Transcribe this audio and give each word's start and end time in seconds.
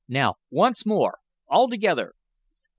"Now, 0.07 0.37
once 0.49 0.83
more! 0.83 1.19
All 1.47 1.69
together!" 1.69 2.15